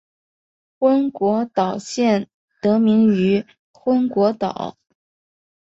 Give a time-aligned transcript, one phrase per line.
[0.79, 2.27] 昏果岛县
[2.59, 4.75] 得名于昏果岛。